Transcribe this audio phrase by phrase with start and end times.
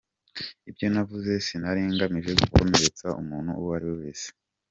[0.69, 4.27] Ibyo navuze sinari ngamije gukomeretsa umuntu uwo ari wese.